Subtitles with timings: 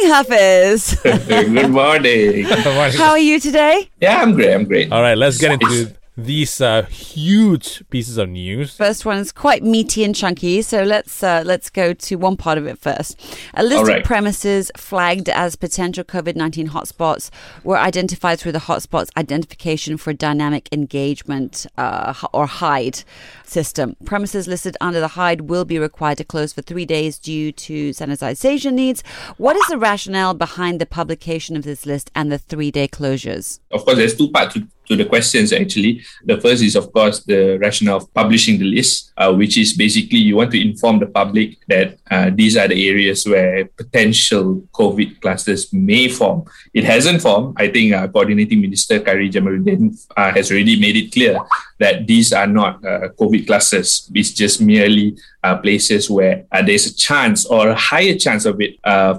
[0.00, 0.94] morning, Hafiz.
[1.02, 2.44] Good morning.
[2.44, 3.88] How are you today?
[4.00, 4.54] Yeah, I'm great.
[4.54, 4.92] I'm great.
[4.92, 8.76] All right, let's get into these uh, huge pieces of news.
[8.76, 12.58] First one is quite meaty and chunky, so let's uh, let's go to one part
[12.58, 13.20] of it first.
[13.54, 13.98] A list right.
[14.00, 17.30] of premises flagged as potential COVID nineteen hotspots
[17.64, 23.02] were identified through the hotspots identification for dynamic engagement uh, or HIDE
[23.44, 23.96] system.
[24.04, 27.90] Premises listed under the HIDE will be required to close for three days due to
[27.90, 29.02] sanitization needs.
[29.36, 33.60] What is the rationale behind the publication of this list and the three day closures?
[33.70, 34.56] Of course, there's two parts
[34.90, 36.02] to the questions actually.
[36.24, 40.18] The first is, of course, the rationale of publishing the list, uh, which is basically
[40.18, 45.20] you want to inform the public that uh, these are the areas where potential COVID
[45.20, 46.44] clusters may form.
[46.74, 47.54] It hasn't formed.
[47.56, 51.38] I think uh, Coordinating Minister Khairy Jamaluddin uh, has already made it clear
[51.80, 54.08] that these are not uh, COVID clusters.
[54.14, 58.60] It's just merely uh, places where uh, there's a chance or a higher chance of
[58.60, 58.76] it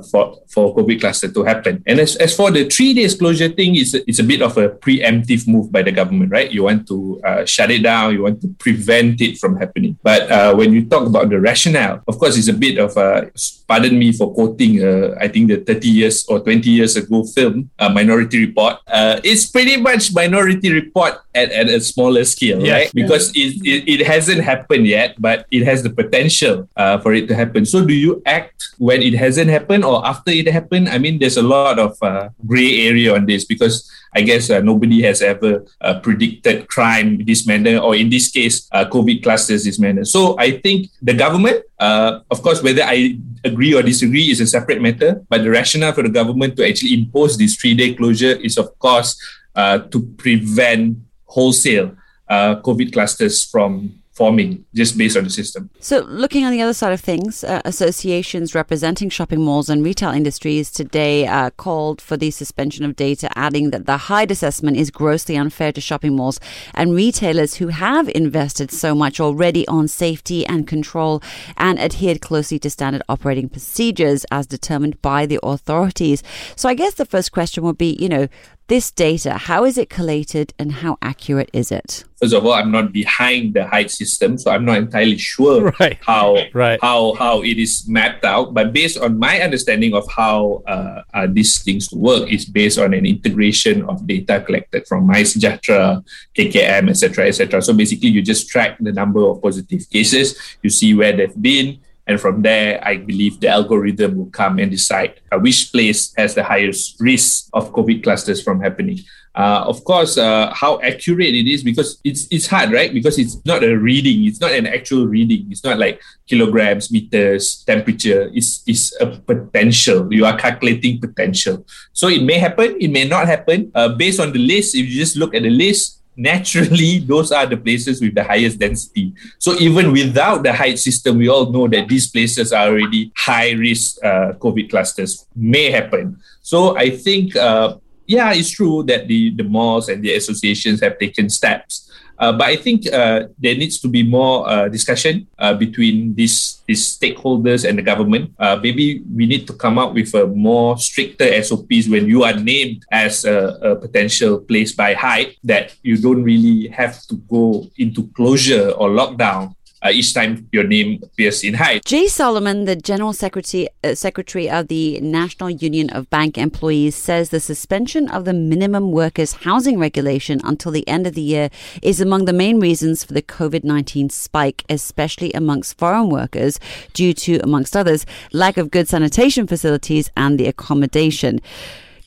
[0.10, 1.82] for for COVID cluster to happen.
[1.88, 4.70] And as, as for the three days closure thing, it's it's a bit of a
[4.70, 6.52] preemptive move by the government, right?
[6.52, 9.98] You want to shut it down, you want to prevent it from happening.
[10.04, 13.32] But when you talk about the rationale, of course, it's a bit of a,
[13.68, 14.84] pardon me for quoting,
[15.18, 18.78] I think the 30 years or 20 years ago film, Minority Report.
[19.24, 22.72] it's pretty much Minority Report at, at a smaller scale, yes.
[22.72, 22.92] right?
[22.94, 27.28] Because it, it, it hasn't happened yet, but it has the potential uh, for it
[27.28, 27.66] to happen.
[27.66, 30.90] So, do you act when it hasn't happened or after it happened?
[30.90, 34.60] I mean, there's a lot of uh, gray area on this because I guess uh,
[34.60, 39.64] nobody has ever uh, predicted crime this manner, or in this case, uh, COVID clusters
[39.64, 40.06] this manner.
[40.06, 44.48] So, I think the government, uh, of course, whether I agree or disagree is a
[44.48, 48.34] separate matter, but the rationale for the government to actually impose this three day closure
[48.42, 49.16] is, of course,
[49.56, 50.98] to prevent
[51.32, 51.96] wholesale
[52.32, 55.70] COVID clusters from forming just based on the system.
[55.80, 60.12] So, looking on the other side of things, uh, associations representing shopping malls and retail
[60.12, 64.92] industries today uh, called for the suspension of data, adding that the HIDE assessment is
[64.92, 66.40] grossly unfair to shopping malls
[66.74, 71.24] and retailers who have invested so much already on safety and control
[71.58, 76.22] and adhered closely to standard operating procedures as determined by the authorities.
[76.56, 78.28] So, I guess the first question would be, you know,
[78.72, 82.06] this data, how is it collated and how accurate is it?
[82.22, 85.98] First of all, I'm not behind the HIDE system, so I'm not entirely sure right.
[86.08, 86.80] how right.
[86.82, 88.54] how how it is mapped out.
[88.54, 92.94] But based on my understanding of how uh, uh, these things work, is based on
[92.94, 97.62] an integration of data collected from MySejahtera, KKM, etc., etc.
[97.62, 101.82] So basically, you just track the number of positive cases, you see where they've been,
[102.12, 106.36] and from there, I believe the algorithm will come and decide uh, which place has
[106.36, 109.00] the highest risk of COVID clusters from happening.
[109.34, 112.92] Uh, of course, uh, how accurate it is because it's it's hard, right?
[112.92, 115.48] Because it's not a reading, it's not an actual reading.
[115.50, 118.28] It's not like kilograms, meters, temperature.
[118.36, 120.12] It's it's a potential.
[120.12, 121.64] You are calculating potential.
[121.94, 123.72] So it may happen, it may not happen.
[123.74, 127.46] Uh, based on the list, if you just look at the list, naturally those are
[127.46, 129.14] the places with the highest density.
[129.40, 133.52] So even without the HIDE system we all know that these places are already high
[133.52, 135.26] risk uh, covid clusters.
[135.36, 136.18] May happen.
[136.42, 137.78] So i think uh,
[138.08, 141.92] yeah it's true that the the malls and the associations have taken steps
[142.30, 146.86] but I think uh, there needs to be more uh, discussion uh, between these these
[146.86, 148.30] stakeholders and the government.
[148.38, 152.38] Uh, maybe we need to come up with a more stricter SOPs when you are
[152.38, 157.66] named as a, a potential place by HIDE that you don't really have to go
[157.82, 161.84] into closure or lockdown uh, each time your name appears in HIDE.
[161.86, 167.30] Jay Solomon, the General Secretary, uh, Secretary of the National Union of Bank Employees, says
[167.30, 171.50] the suspension of the minimum workers' housing regulation until the end of the year
[171.82, 176.60] is among the main reasons for the COVID 19 spike, especially amongst foreign workers,
[176.94, 181.40] due to, amongst others, lack of good sanitation facilities and the accommodation.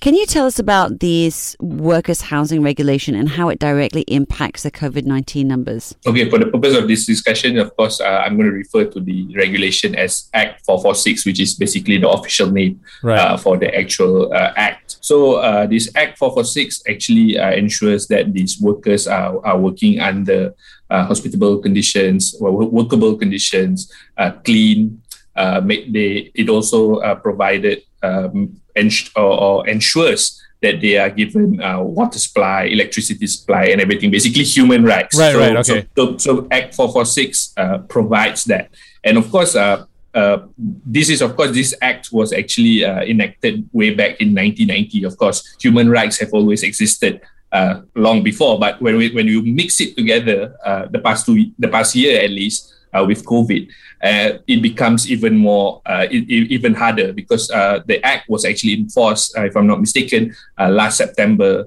[0.05, 4.71] Can you tell us about these workers' housing regulation and how it directly impacts the
[4.71, 5.95] COVID 19 numbers?
[6.07, 9.01] Okay, for the purpose of this discussion, of course, uh, I'm going to refer to
[9.01, 13.19] the regulation as Act 446, which is basically the official name right.
[13.19, 14.99] uh, for the actual uh, act.
[15.01, 20.55] So, uh, this Act 446 actually uh, ensures that these workers are, are working under
[20.91, 23.91] uh, hospitable conditions, workable conditions,
[24.45, 25.01] clean.
[25.35, 32.19] They, it also provided um, ens- or, or, ensures that they are given uh, water
[32.19, 34.11] supply, electricity supply, and everything.
[34.11, 35.19] Basically, human rights.
[35.19, 35.87] Right, so, right, okay.
[35.97, 38.71] So, so, so Act 446 uh, provides that.
[39.05, 39.85] And of course, uh,
[40.15, 45.05] uh, this is, of course, this act was actually uh, enacted way back in 1990.
[45.05, 47.21] Of course, human rights have always existed
[47.53, 51.51] uh, long before, but when we, when you mix it together, uh, the past two,
[51.59, 53.69] the past year at least, uh, with COVID,
[54.03, 59.37] uh, it becomes even more, uh, even harder because uh, the act was actually enforced,
[59.37, 61.67] uh, if I'm not mistaken, uh, last September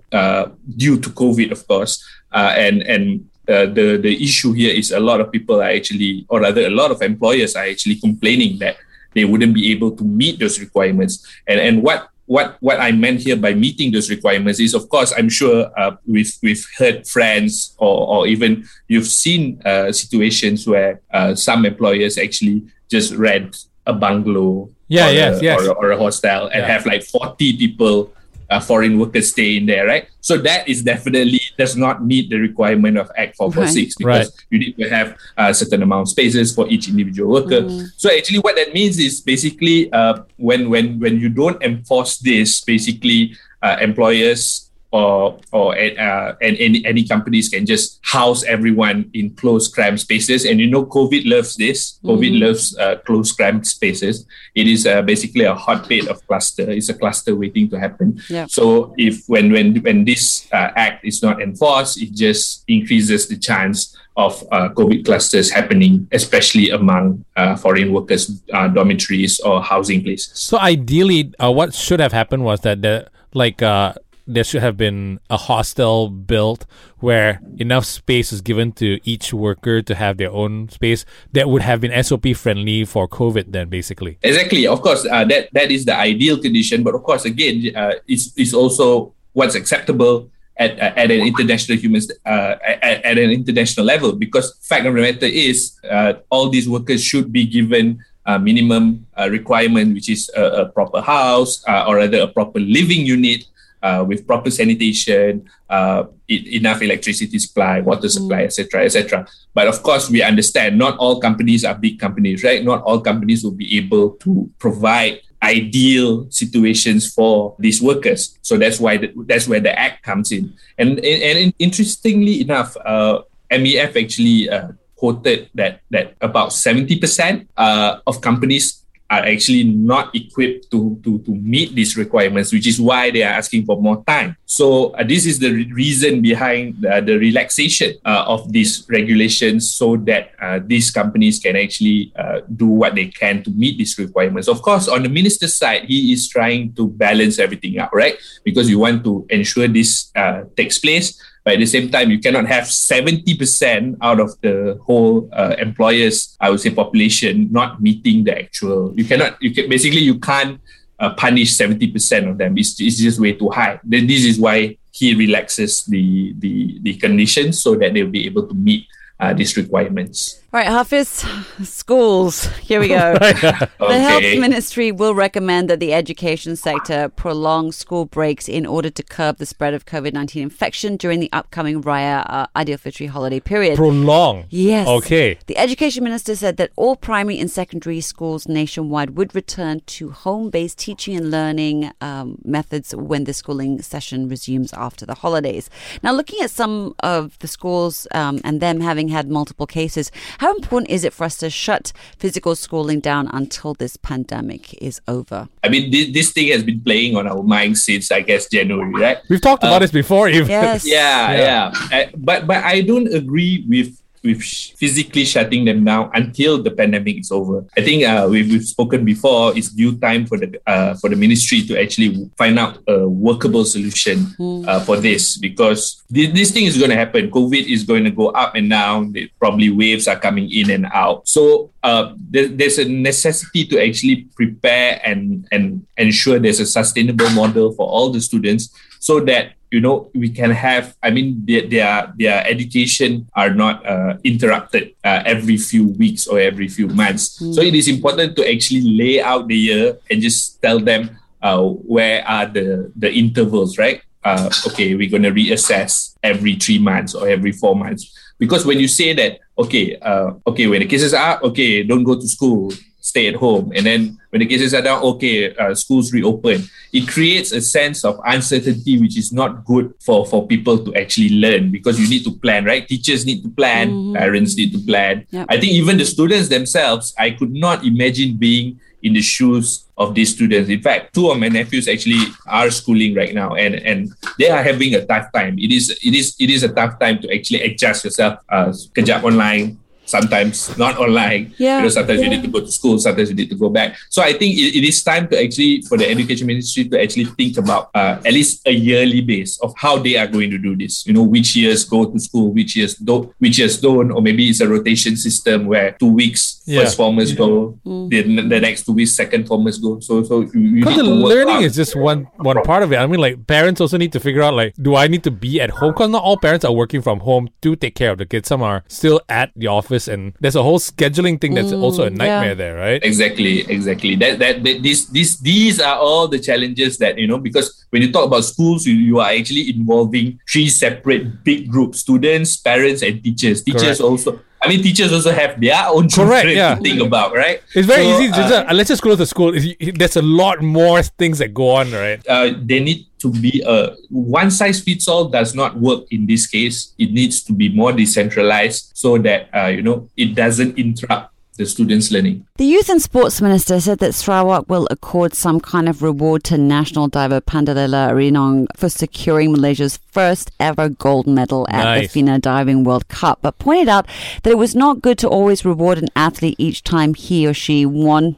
[0.76, 3.28] due to COVID, of course, and and.
[3.48, 6.92] the the issue here is a lot of people are actually, or rather, a lot
[6.92, 8.76] of employers are actually complaining that
[9.16, 11.24] they wouldn't be able to meet those requirements.
[11.48, 15.14] And and what what what I meant here by meeting those requirements is, of course,
[15.18, 21.02] I'm sure uh, we've we've heard friends or or even you've seen uh, situations where
[21.12, 25.68] uh, some employers actually just rent a bungalow, yeah, or, yes, a, yes.
[25.68, 26.68] or, or a hostel and Yeah.
[26.68, 28.12] have like 40 people
[28.50, 30.08] uh, foreign workers stay in there, right?
[30.22, 34.78] So that is definitely does not meet the requirement of Act 446 because you need
[34.78, 37.68] to have a certain amount of spaces for each individual worker.
[37.98, 42.62] So actually, what that means is basically uh, when when when you don't enforce this,
[42.62, 44.67] basically uh, employers
[44.98, 50.46] or or uh, and any any companies can just house everyone in closed cramped spaces.
[50.46, 52.00] And you know covid loves this.
[52.04, 54.26] Covid loves uh, closed cramped spaces.
[54.56, 56.66] It is uh, basically a hotbed of cluster.
[56.72, 58.20] It's a cluster waiting to happen.
[58.30, 58.46] Yeah.
[58.50, 63.38] so if when when when this uh, act is not enforced it just increases the
[63.38, 70.04] chance of uh, covid clusters happening especially among uh, foreign workers uh, dormitories or housing
[70.04, 70.40] places.
[70.40, 73.94] So ideally, uh, what should have happened was that the like uh,
[74.28, 76.66] there should have been a hostel built
[77.00, 81.62] where enough space is given to each worker to have their own space that would
[81.62, 83.52] have been SOP friendly for COVID.
[83.52, 84.68] Then basically, Exactly.
[84.68, 86.84] Of course, uh, that that is the ideal condition.
[86.84, 92.02] But of course, again, uh, it's it's also what's acceptable at at an international human
[92.26, 94.14] uh, at, at an international level.
[94.14, 99.08] Because fact of the matter is, uh, all these workers should be given a minimum
[99.18, 103.46] uh, requirement, which is a, a proper house uh, or rather a proper living unit.
[103.84, 109.28] Uh, with proper sanitation, uh, enough electricity supply, water supply, etc., etc.
[109.54, 112.66] But of course, we understand not all companies are big companies, right?
[112.66, 118.40] Not all companies will be able to provide ideal situations for these workers.
[118.42, 120.54] So that's why the, that's where the act comes in.
[120.80, 123.22] And and, and interestingly enough, uh,
[123.52, 130.14] MEF actually uh, quoted that that about seventy percent uh, of companies are actually not
[130.16, 134.04] equipped to, to, to meet these requirements, which is why they are asking for more
[134.06, 134.36] time.
[134.46, 139.72] So uh, this is the re- reason behind the, the relaxation uh, of these regulations
[139.72, 143.98] so that uh, these companies can actually uh, do what they can to meet these
[143.98, 144.48] requirements.
[144.48, 148.18] Of course, on the minister's side, he is trying to balance everything out, right?
[148.44, 152.20] Because you want to ensure this uh, takes place, but at the same time, you
[152.20, 158.26] cannot have 70% out of the whole uh, employers, I would say, population not meeting
[158.26, 158.94] the actual.
[159.00, 160.60] You cannot, you can basically, you can't
[161.00, 162.58] uh, punish 70% of them.
[162.58, 163.80] It's, it's just way too high.
[163.82, 168.46] Then this is why he relaxes the, the, the conditions so that they'll be able
[168.46, 168.86] to meet
[169.18, 170.44] uh, these requirements.
[170.58, 171.24] All right, Hafiz,
[171.64, 172.48] schools.
[172.64, 173.16] Here we go.
[173.88, 179.04] The Health Ministry will recommend that the education sector prolong school breaks in order to
[179.04, 183.78] curb the spread of COVID 19 infection during the upcoming Raya uh, Aidilfitri holiday period.
[183.78, 184.46] prolong.
[184.50, 184.88] Yes.
[184.88, 185.38] Okay.
[185.46, 190.50] The education minister said that all primary and secondary schools nationwide would return to home
[190.50, 195.70] based teaching and learning um, methods when the schooling session resumes after the holidays.
[196.02, 200.47] Now, looking at some of the schools um, and them having had multiple cases, how
[200.56, 205.50] important is it for us to shut physical schooling down until this pandemic is over?
[205.64, 208.92] I mean, this, this thing has been playing on our minds since, I guess, January,
[208.94, 209.18] right?
[209.30, 210.30] We've talked about this before.
[210.30, 210.48] Even.
[210.48, 210.86] Yes.
[210.98, 211.74] Yeah, Yeah.
[211.92, 211.98] yeah.
[212.00, 216.72] Uh, but but I don't agree with with sh- physically shutting them down until the
[216.72, 217.64] pandemic is over.
[217.78, 219.56] I think uh, we've, we've spoken before.
[219.58, 223.64] It's due time for the uh, for the ministry to actually find out a workable
[223.66, 224.28] solution
[224.68, 227.32] uh, for this because thi- this thing is going to happen.
[227.32, 229.12] COVID is going to go up and down.
[229.16, 231.28] The- Probably waves are coming in and out.
[231.28, 237.30] So uh, there, there's a necessity to actually prepare and and ensure there's a sustainable
[237.32, 238.70] model for all the students
[239.00, 243.86] so that you know we can have i mean their their, their education are not
[243.86, 247.40] uh, interrupted uh, every few weeks or every few months.
[247.56, 251.62] So it is important to actually lay out the year and just tell them uh,
[251.64, 254.02] where are the the intervals right?
[254.24, 258.12] Uh, okay we're going to reassess every three months or every four months.
[258.40, 262.16] Because when you say that okay uh, okay when the cases are okay don't go
[262.16, 262.72] to school
[263.08, 263.72] stay at home.
[263.76, 266.64] And then when the cases are down okay uh, schools reopen.
[266.92, 271.40] It creates a sense of uncertainty which is not good for for people to actually
[271.40, 272.88] learn because you need to plan right?
[272.88, 275.26] Teachers need to plan parents need to plan.
[275.32, 275.46] Yep.
[275.50, 280.16] i think even the students themselves i could not imagine being in the shoes of
[280.16, 280.70] these students.
[280.70, 284.64] In fact two of my nephews actually are schooling right now and and they are
[284.64, 285.58] having a tough time.
[285.58, 289.24] It is it is it is a tough time to actually adjust yourself uh, kejap
[289.24, 291.54] online sometimes not online.
[291.58, 291.78] Yeah.
[291.78, 293.96] You know, sometimes you need to go to school, sometimes you need to go back.
[294.10, 297.26] So I think it, it is time to actually, for the education ministry to actually
[297.26, 300.76] think about uh, at least a yearly base of how they are going to do
[300.76, 301.06] this.
[301.06, 304.50] You know, which years go to school, which years don't, which years don't, or maybe
[304.50, 306.82] it's a rotation system where two weeks Yeah.
[306.84, 310.00] first formers go, then the next two weeks second formers go.
[310.00, 311.64] So so you, you Because need the to work learning out.
[311.64, 312.98] is just one one part of it.
[312.98, 315.62] I mean, like parents also need to figure out like, do I need to be
[315.62, 315.92] at home?
[315.94, 318.48] Because not all parents are working from home to take care of the kids.
[318.48, 322.06] Some are still at the office, and there's a whole scheduling thing that's mm, also
[322.06, 323.02] a nightmare there, right?
[323.02, 324.14] Exactly, exactly.
[324.16, 328.02] That, that that these these these are all the challenges that you know because when
[328.02, 333.02] you talk about schools, you, you are actually involving three separate big groups: students, parents,
[333.02, 333.64] and teachers.
[333.64, 334.02] Teachers Correct.
[334.02, 334.40] also.
[334.62, 336.76] I mean, teachers also have their own Correct, yeah.
[336.76, 337.62] to think about, right?
[337.76, 338.32] It's very So, easy.
[338.32, 339.54] To uh, just, uh, let's just go to the school.
[339.80, 342.20] There's a lot more things that go on, right?
[342.28, 346.46] uh, they need to be a one size fits all does not work in this
[346.48, 346.94] case.
[346.98, 351.66] It needs to be more decentralized so that uh, you know it doesn't interrupt the
[351.66, 352.46] students' learning.
[352.58, 356.58] The Youth and Sports Minister said that Sarawak will accord some kind of reward to
[356.58, 362.02] national diver Pandelela Rinong for securing Malaysia's first ever gold medal at Nice.
[362.04, 364.08] the FINA Diving World Cup, but pointed out
[364.44, 367.86] that it was not good to always reward an athlete each time he or she
[367.86, 368.36] won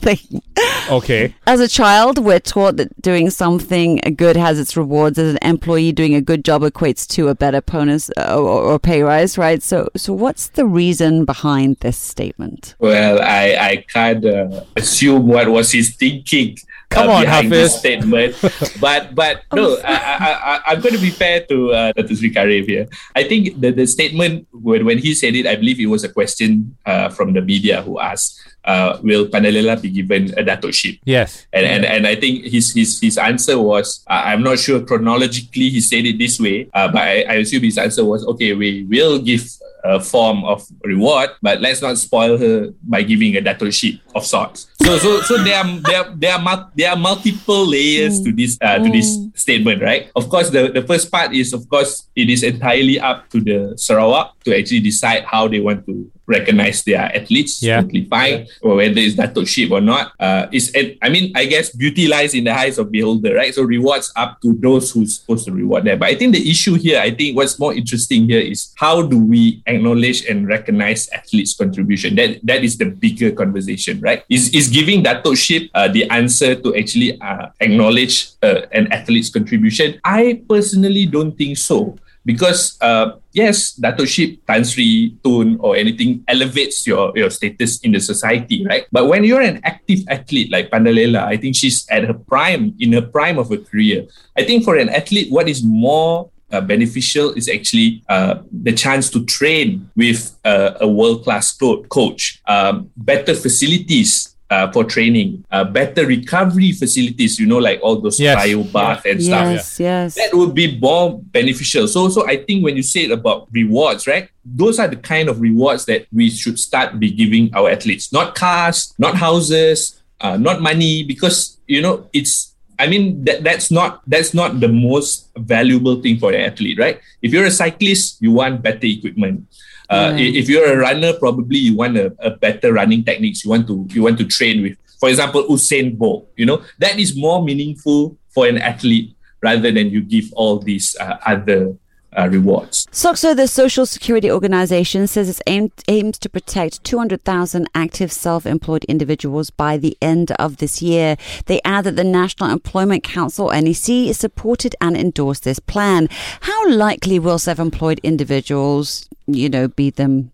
[0.00, 0.42] something.
[0.90, 1.34] Okay.
[1.46, 5.18] As a child, we're taught that doing something good has its rewards.
[5.18, 8.78] As an employee, doing a good job equates to a better bonus uh, or, or
[8.78, 9.62] pay rise, right?
[9.62, 12.74] So, so what's the reason behind this statement?
[12.78, 16.58] Well, I, I can't uh, assume what was his thinking.
[16.90, 18.34] Come uh, on, behind this statement,
[18.82, 22.18] but but no, I, I, I, I'm going to be fair to uh, Dr.
[22.18, 22.90] Sri Karim here.
[23.14, 26.10] I think the, the statement when, when he said it, I believe it was a
[26.10, 31.46] question uh, from the media who asked, uh, "Will Pandelela be given a datukship?" Yes.
[31.52, 35.70] And, and and I think his his his answer was uh, I'm not sure chronologically
[35.70, 38.52] he said it this way, uh, but I, I assume his answer was okay.
[38.52, 39.46] We will give
[39.84, 44.68] a form of reward, but let's not spoil her by giving a datukship of sorts.
[44.82, 48.58] So so so there are there are, there are, there are multiple layers to this
[48.60, 50.10] uh, to this statement, right?
[50.16, 53.74] Of course, the the first part is of course it is entirely up to the
[53.76, 57.62] Sarawak to actually decide how they want to recognize their athletes.
[57.62, 57.82] Yeah.
[57.82, 60.12] Totally fine, or whether it's datukship or not.
[60.18, 60.70] Uh, is
[61.02, 63.52] I mean, I guess beauty lies in the eyes of beholder, right?
[63.52, 65.98] So rewards up to those who's supposed to reward them.
[65.98, 69.18] But I think the issue here, I think what's more interesting here is how do
[69.18, 72.14] we acknowledge and recognize athletes' contribution?
[72.14, 74.22] That that is the bigger conversation, right?
[74.30, 79.98] Is is giving datukship uh, the answer to actually uh, acknowledge uh, an athlete's contribution?
[80.04, 81.98] I personally don't think so
[82.30, 87.98] because uh, yes, datukship, Tan Sri, Tun, or anything elevates your, your status in the
[87.98, 88.86] society, right?
[88.92, 92.92] But when you're an active athlete like Pandelela, I think she's at her prime, in
[92.92, 94.06] her prime of her career.
[94.38, 99.10] I think for an athlete, what is more uh, beneficial is actually uh, the chance
[99.10, 104.29] to train with uh, a world class coach, um, better facilities.
[104.50, 108.34] Uh, for training, uh, better recovery facilities, you know, like all those Yes.
[108.34, 110.14] cryo bath and stuff Yes, yes.
[110.18, 111.86] that would be more beneficial.
[111.86, 114.26] So, so I think when you say about rewards, right?
[114.44, 118.10] Those are the kind of rewards that we should start be giving our athletes.
[118.12, 122.50] Not cars, not houses, uh, not money, because you know it's.
[122.82, 126.98] I mean that that's not that's not the most valuable thing for an athlete, right?
[127.22, 129.46] If you're a cyclist, you want better equipment.
[129.90, 133.42] Uh, If you're a runner, probably you want a, a better running techniques.
[133.44, 136.30] You want to you want to train with, for example, Usain Bolt.
[136.38, 140.94] You know that is more meaningful for an athlete rather than you give all these
[141.02, 141.74] uh, other
[142.16, 142.86] uh, rewards.
[142.92, 148.84] SOCSO, the social security organization, says it aim, aims to protect 200,000 active self employed
[148.84, 151.16] individuals by the end of this year.
[151.46, 156.08] They add that the National Employment Council, NEC, supported and endorsed this plan.
[156.42, 160.32] How likely will self employed individuals, you know, be them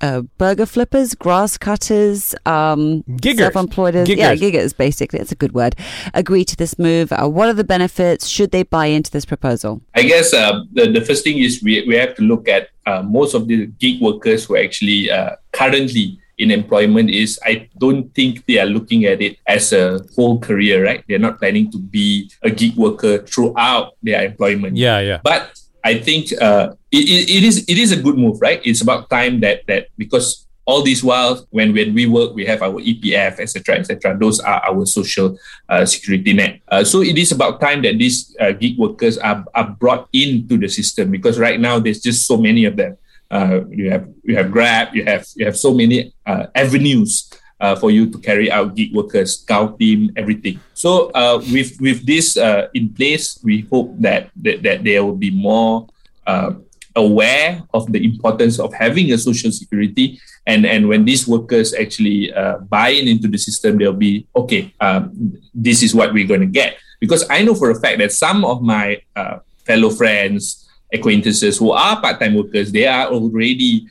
[0.00, 3.38] uh, burger flippers, grass cutters, um, Giggers.
[3.38, 4.40] self-employed, yeah, Giggers.
[4.40, 5.18] giggers, basically.
[5.20, 5.76] It's a good word.
[6.14, 7.12] Agree to this move.
[7.12, 8.26] Uh, what are the benefits?
[8.26, 9.82] Should they buy into this proposal?
[9.94, 13.02] I guess uh, the, the first thing is we, we have to look at uh,
[13.02, 18.14] most of the gig workers who are actually uh, currently in employment is I don't
[18.14, 21.02] think they are looking at it as a whole career, right?
[21.08, 24.76] They're not planning to be a gig worker throughout their employment.
[24.76, 25.20] Yeah, yeah.
[25.24, 28.60] But I think uh, it, it, is it is a good move, right?
[28.66, 32.60] It's about time that that because all this while when when we work, we have
[32.60, 34.18] our EPF, etc., etc.
[34.18, 35.38] Those are our social
[35.70, 36.58] uh, security net.
[36.66, 40.58] Uh, so it is about time that these uh, gig workers are are brought into
[40.58, 42.98] the system because right now there's just so many of them.
[43.30, 47.76] Uh, you have you have Grab, you have you have so many uh, avenues uh,
[47.76, 50.60] for you to carry out gig workers, scout team, everything.
[50.74, 55.16] So uh, with with this uh, in place, we hope that that, that there will
[55.16, 55.88] be more
[56.26, 56.52] uh,
[56.94, 60.20] aware of the importance of having a social security.
[60.46, 64.72] And, and when these workers actually uh, buy in into the system, they'll be, okay,
[64.80, 65.12] um,
[65.52, 66.78] this is what we're going to get.
[67.00, 71.72] Because I know for a fact that some of my uh, fellow friends, acquaintances who
[71.72, 73.88] are part-time workers, they are already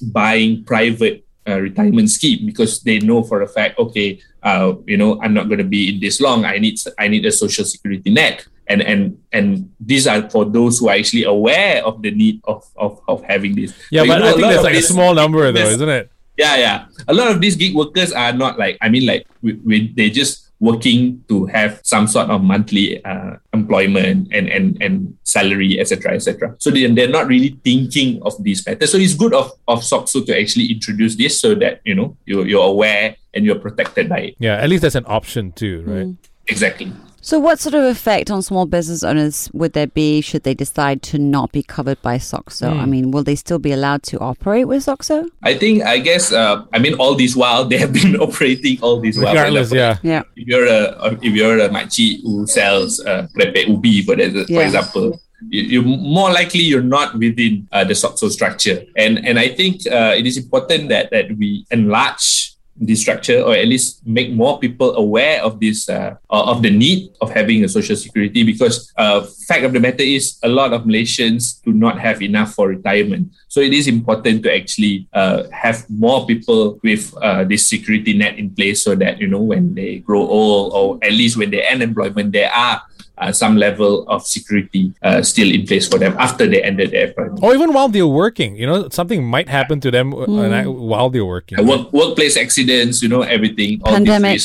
[0.00, 5.20] buying private uh, retirement scheme because they know for a fact, okay, uh, you know,
[5.22, 6.44] I'm not going to be in this long.
[6.44, 10.78] I need I need a social security net, and and and these are for those
[10.78, 13.74] who are actually aware of the need of of, of having this.
[13.90, 16.10] Yeah, so, but know, I think that's like this, a small number though, isn't it?
[16.36, 16.86] Yeah, yeah.
[17.06, 20.10] A lot of these gig workers are not like I mean, like we, we they
[20.10, 26.14] just working to have some sort of monthly uh, employment and, and, and salary, etc.,
[26.14, 26.54] etc.
[26.58, 28.92] So they, they're not really thinking of these matters.
[28.92, 32.46] So it's good of, of SOCSO to actually introduce this so that, you know, you're,
[32.46, 34.36] you're aware and you're protected by it.
[34.38, 36.06] Yeah, at least that's an option too, right?
[36.06, 36.16] Mm.
[36.46, 36.92] Exactly.
[37.24, 41.00] So, what sort of effect on small business owners would there be should they decide
[41.04, 42.70] to not be covered by SOCSO?
[42.70, 42.80] Mm.
[42.80, 45.30] I mean, will they still be allowed to operate with SOCSO?
[45.42, 49.00] I think, I guess, uh, I mean, all this while they have been operating all
[49.00, 49.32] this while.
[49.32, 49.96] Regardless, yeah.
[50.02, 50.22] yeah.
[50.36, 54.60] If you're a if you're a makcik who sells uh, ubi, for, for yeah.
[54.60, 58.84] example, you, are more likely you're not within uh, the SOCSO structure.
[58.98, 63.54] And and I think uh, it is important that that we enlarge this structure or
[63.54, 67.68] at least make more people aware of this uh, of the need of having a
[67.68, 71.98] social security because uh, fact of the matter is a lot of malaysians do not
[71.98, 73.30] have enough for retirement.
[73.48, 78.38] So it is important to actually uh, have more people with uh, this security net
[78.38, 81.62] in place so that you know when they grow old or at least when they
[81.62, 82.82] end employment there are
[83.18, 87.08] uh, some level of security uh, still in place for them after they ended their
[87.08, 87.40] employment.
[87.42, 90.74] Or even while they're working, you know, something might happen to them mm.
[90.74, 91.64] while they're working.
[91.66, 93.80] Work, workplace accidents, you know, everything.
[93.80, 94.40] Pandemic.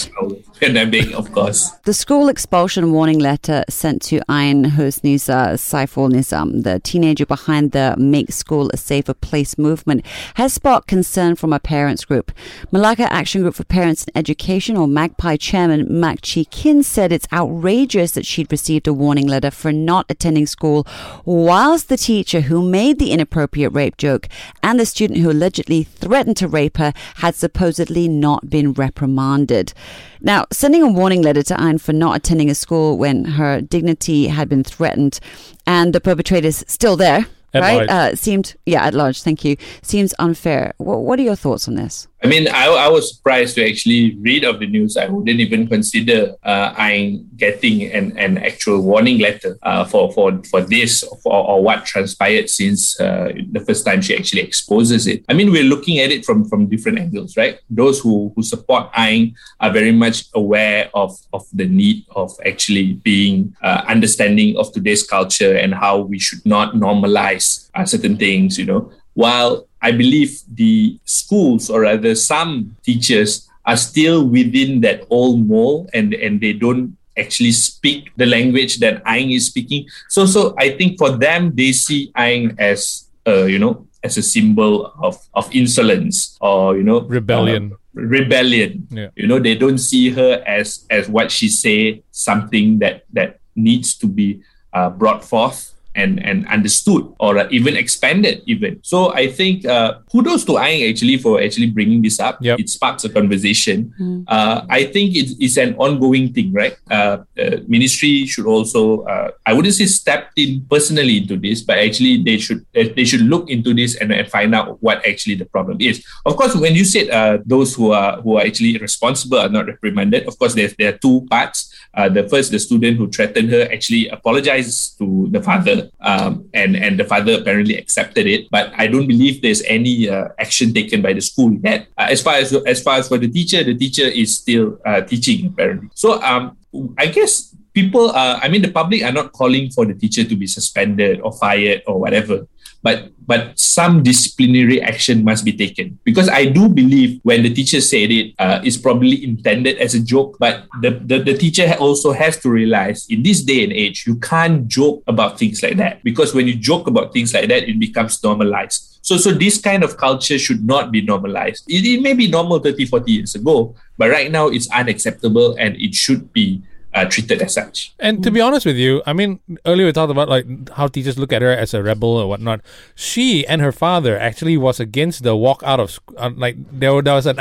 [0.60, 1.72] Pandemic, of course.
[1.86, 7.25] The school expulsion warning letter sent to Ain Husniza uh, Saiful Nizam, um, the teenager
[7.25, 12.34] behind the Make School a Safer Place movement, has sparked concern from a parents group.
[12.72, 17.28] Malacca Action Group for Parents and Education, or MAGPIE chairman Mak Chee Kin, said it's
[17.32, 20.86] outrageous that she'd received a warning letter for not attending school,
[21.24, 24.28] whilst the teacher who made the inappropriate rape joke
[24.62, 29.74] and the student who allegedly threatened to rape her had supposedly not been reprimanded.
[30.22, 34.27] Now, sending a warning letter to Ain for not attending a school when her dignity
[34.27, 35.19] had been threatened
[35.67, 37.89] and the perpetrator's still there, at right?
[37.89, 39.57] Uh, seemed, yeah, at large, thank you.
[39.81, 40.73] Seems unfair.
[40.77, 42.07] What, what are your thoughts on this?
[42.21, 44.97] I mean, I, I was surprised to actually read of the news.
[44.97, 50.43] I wouldn't even consider uh, I'm getting an, an actual warning letter uh, for, for,
[50.43, 55.23] for this for, or what transpired since uh, the first time she actually exposes it.
[55.29, 57.57] I mean, we're looking at it from, from different angles, right?
[57.69, 62.93] Those who, who support Ain are very much aware of, of the need of actually
[62.95, 67.38] being uh, understanding of today's culture and how we should not normalize
[67.75, 73.75] uh, certain things, you know while I believe the schools, or rather some teachers, are
[73.75, 79.30] still within that old mold and, and they don't actually speak the language that Ain
[79.32, 79.88] is speaking.
[80.08, 84.23] So, so I think for them, they see Ain as, uh, you know, as a
[84.23, 87.73] symbol of, of insolence or, you know, rebellion.
[87.73, 88.88] Uh, rebellion.
[88.89, 89.10] Yeah.
[89.17, 93.97] You know, they don't see her as, as what she say, something that, that needs
[93.97, 98.79] to be uh, brought forth and, and understood or uh, even expanded even.
[98.83, 102.39] So I think uh, kudos to Ain actually for actually bringing this up.
[102.41, 102.59] Yep.
[102.59, 103.93] It sparks a conversation.
[103.99, 104.23] Mm.
[104.27, 106.75] Uh, I think it, it's an ongoing thing, right?
[106.89, 111.77] Uh, uh, ministry should also, uh, I wouldn't say stepped in personally into this, but
[111.77, 115.45] actually they should they should look into this and, and find out what actually the
[115.45, 116.03] problem is.
[116.25, 117.09] Of course, when you said
[117.45, 120.97] those who are who are actually responsible are not reprimanded, of course there, there are
[120.97, 121.75] two parts.
[122.15, 126.99] the first, the student who threatened her actually apologized to the father um, and and
[126.99, 128.49] the father apparently accepted it.
[128.49, 131.88] But I don't believe there's any uh, action taken by the school yet.
[131.97, 135.02] Uh, as far as as far as for the teacher, the teacher is still uh,
[135.02, 135.89] teaching apparently.
[135.95, 136.58] So um,
[136.97, 138.12] I guess people.
[138.15, 141.84] I mean, the public are not calling for the teacher to be suspended or fired
[141.88, 142.47] or whatever
[142.82, 147.82] but but some disciplinary action must be taken because I do believe when the teacher
[147.82, 150.38] said it, uh, it's probably intended as a joke.
[150.39, 154.15] But the, the the teacher also has to realize in this day and age, you
[154.18, 157.80] can't joke about things like that because when you joke about things like that, it
[157.80, 159.00] becomes normalized.
[159.02, 161.65] So, so this kind of culture should not be normalized.
[161.68, 165.76] It, it may be normal 30, 40 years ago, but right now it's unacceptable and
[165.78, 166.62] it should be
[166.93, 167.93] uh, treated as such.
[167.99, 171.17] And to be honest with you, I mean, earlier we talked about like how teachers
[171.19, 172.62] look at her as a rebel or whatnot.
[172.95, 177.13] She and her father actually was against the walk out of uh, like there, there
[177.13, 177.39] was an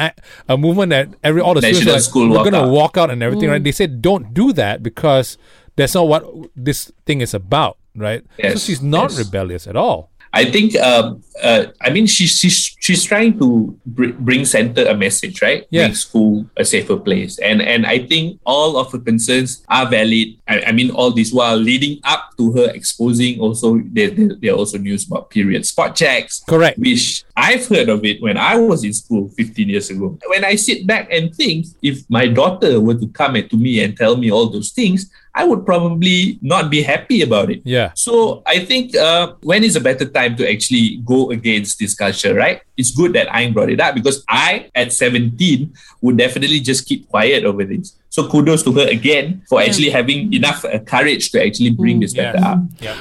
[0.49, 3.49] a movement that every all the National students like, we're gonna walk out and everything.
[3.49, 3.53] Mm.
[3.53, 3.65] Right?
[3.65, 5.39] They said don't do that because
[5.77, 7.79] that's not what this thing is about.
[7.97, 8.25] Right?
[8.39, 8.55] Yes.
[8.55, 9.19] So she's not yes.
[9.19, 10.11] rebellious at all.
[10.33, 14.95] I think, um, uh, I mean, she's she's she's trying to br- bring center a
[14.95, 15.67] message, right?
[15.71, 15.89] Yeah.
[15.89, 20.37] Make school a safer place, and and I think all of her concerns are valid.
[20.47, 24.53] I, I mean, all this while leading up to her exposing also there, there, there
[24.53, 26.79] are also news about period spot checks, Correct.
[26.79, 30.19] which I've heard of it when I was in school 15 years ago.
[30.27, 33.83] When I sit back and think, if my daughter were to come at to me
[33.83, 37.63] and tell me all those things, I would probably not be happy about it.
[37.65, 37.93] Yeah.
[37.95, 42.35] So I think uh, when is a better time to actually go against this culture,
[42.35, 42.61] right?
[42.77, 45.73] It's good that I brought it up because I, at 17,
[46.03, 47.95] would definitely just keep quiet over this.
[48.11, 52.15] So kudos to her again for actually having enough uh, courage to actually bring this
[52.15, 52.33] Yeah.
[52.33, 52.59] matter up.
[52.81, 52.97] Yeah.